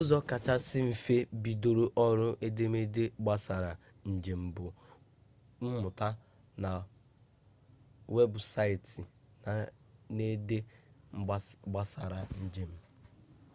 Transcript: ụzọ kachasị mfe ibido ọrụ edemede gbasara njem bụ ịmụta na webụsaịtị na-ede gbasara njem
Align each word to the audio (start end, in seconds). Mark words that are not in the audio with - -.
ụzọ 0.01 0.17
kachasị 0.29 0.77
mfe 0.89 1.15
ibido 1.35 1.69
ọrụ 2.05 2.27
edemede 2.45 3.03
gbasara 3.23 3.71
njem 4.11 4.41
bụ 4.55 4.65
ịmụta 5.65 6.07
na 6.63 6.69
webụsaịtị 8.15 9.01
na-ede 10.15 10.57
gbasara 11.71 12.19
njem 12.43 12.71